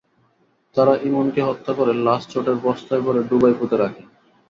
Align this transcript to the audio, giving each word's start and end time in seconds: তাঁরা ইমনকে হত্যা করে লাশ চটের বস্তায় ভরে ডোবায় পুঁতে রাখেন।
তাঁরা 0.75 0.93
ইমনকে 1.07 1.41
হত্যা 1.43 1.71
করে 1.73 1.93
লাশ 2.05 2.21
চটের 2.27 2.57
বস্তায় 2.63 3.01
ভরে 3.01 3.21
ডোবায় 3.29 3.55
পুঁতে 3.59 3.75
রাখেন। 3.77 4.05